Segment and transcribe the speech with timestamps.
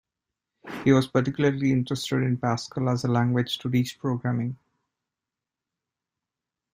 [0.83, 4.57] He was particularly interested in Pascal as a language to teach programming.